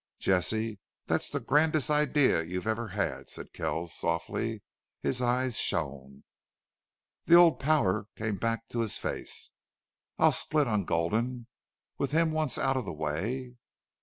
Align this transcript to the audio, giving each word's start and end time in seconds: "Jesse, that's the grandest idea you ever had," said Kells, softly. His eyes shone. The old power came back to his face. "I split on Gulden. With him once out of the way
"Jesse, 0.17 0.79
that's 1.05 1.29
the 1.29 1.39
grandest 1.39 1.91
idea 1.91 2.41
you 2.41 2.59
ever 2.63 2.87
had," 2.87 3.29
said 3.29 3.53
Kells, 3.53 3.93
softly. 3.93 4.63
His 5.03 5.21
eyes 5.21 5.59
shone. 5.59 6.23
The 7.25 7.35
old 7.35 7.59
power 7.59 8.07
came 8.15 8.37
back 8.37 8.67
to 8.69 8.79
his 8.79 8.97
face. 8.97 9.51
"I 10.17 10.31
split 10.31 10.65
on 10.65 10.85
Gulden. 10.85 11.45
With 11.99 12.13
him 12.13 12.31
once 12.31 12.57
out 12.57 12.77
of 12.77 12.85
the 12.85 12.91
way 12.93 13.57